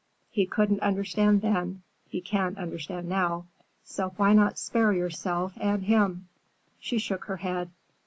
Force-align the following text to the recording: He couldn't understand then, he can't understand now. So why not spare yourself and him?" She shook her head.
He 0.31 0.47
couldn't 0.47 0.79
understand 0.79 1.43
then, 1.43 1.83
he 2.09 2.21
can't 2.21 2.57
understand 2.57 3.07
now. 3.07 3.45
So 3.83 4.09
why 4.17 4.33
not 4.33 4.57
spare 4.57 4.91
yourself 4.93 5.53
and 5.61 5.83
him?" 5.83 6.27
She 6.79 6.97
shook 6.97 7.25
her 7.25 7.37
head. 7.37 7.69